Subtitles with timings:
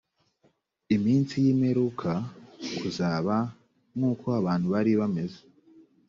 [0.95, 2.11] iminsi y imperuka
[2.77, 3.35] kuzaba
[3.97, 5.39] nk uko abantu bari bameze